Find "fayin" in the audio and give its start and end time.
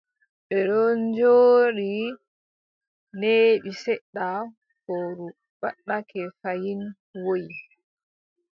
6.41-6.81